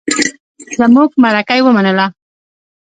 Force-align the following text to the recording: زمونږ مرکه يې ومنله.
زمونږ 0.77 1.09
مرکه 1.23 1.53
يې 1.57 1.63
ومنله. 1.65 2.05